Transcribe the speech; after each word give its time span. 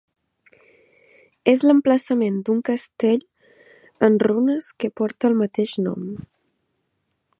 És 1.51 1.65
l'emplaçament 1.71 2.39
d'un 2.47 2.63
castell 2.69 3.21
en 4.09 4.17
runes 4.25 4.73
que 4.81 4.93
porta 5.01 5.31
el 5.33 5.37
mateix 5.43 5.77
nom. 5.91 6.09